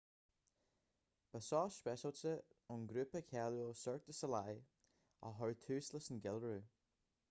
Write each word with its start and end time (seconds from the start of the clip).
ba 1.35 1.41
seó 1.47 1.59
speisialta 1.75 2.31
ón 2.75 2.87
ngrúpa 2.87 3.23
cáiliúil 3.33 3.79
cirque 3.83 4.07
du 4.11 4.19
soleil 4.23 4.67
a 5.29 5.33
chur 5.39 5.53
tús 5.65 5.95
leis 5.97 6.09
an 6.13 6.25
gceiliúradh 6.25 6.69